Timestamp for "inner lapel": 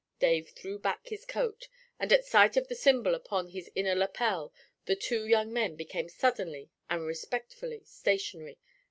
3.75-4.51